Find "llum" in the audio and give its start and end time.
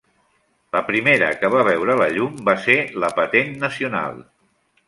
2.15-2.41